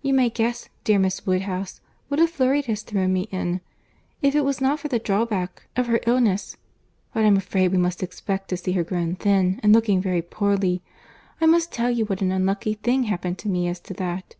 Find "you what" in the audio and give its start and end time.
11.90-12.22